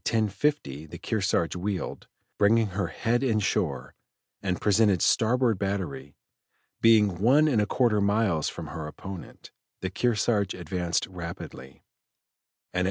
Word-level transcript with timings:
50 0.03 0.87
the 0.87 0.97
Kearsarge 0.97 1.55
wheeled, 1.55 2.07
bringing 2.39 2.69
her 2.69 2.87
head 2.87 3.21
in 3.21 3.39
shore, 3.39 3.93
and 4.41 4.59
presented 4.59 4.99
starboard 4.99 5.59
battery, 5.59 6.15
being 6.81 7.19
one 7.21 7.47
and 7.47 7.61
a 7.61 7.67
quarter 7.67 8.01
miles 8.01 8.49
from 8.49 8.65
her 8.65 8.87
opponent: 8.87 9.51
the 9.81 9.91
Kearsarge 9.91 10.55
advanced 10.55 11.05
rapidly, 11.05 11.83
and 12.73 12.77
at 12.77 12.79
10. 12.79 12.79